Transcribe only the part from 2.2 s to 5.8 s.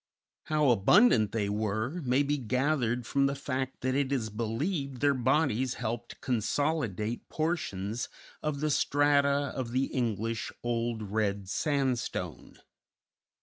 be gathered from the fact that it is believed their bodies